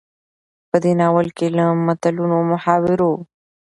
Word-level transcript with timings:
په 0.69 0.77
دې 0.83 0.93
ناول 0.99 1.27
کې 1.37 1.47
له 1.57 1.65
متلونو، 1.85 2.37
محاورو، 2.51 3.11